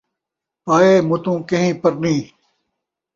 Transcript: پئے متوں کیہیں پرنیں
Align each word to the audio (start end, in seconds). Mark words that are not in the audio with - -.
پئے 0.65 0.91
متوں 1.09 1.37
کیہیں 1.49 1.73
پرنیں 1.81 2.21